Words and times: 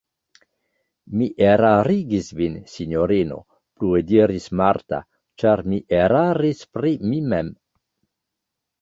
Mi 1.19 1.27
erarigis 1.49 2.31
vin, 2.39 2.55
sinjorino, 2.77 3.39
plue 3.77 4.03
diris 4.15 4.51
Marta, 4.65 5.03
ĉar 5.43 5.67
mi 5.71 5.83
eraris 6.03 6.67
pri 6.75 6.99
mi 7.09 7.25
mem. 7.33 7.59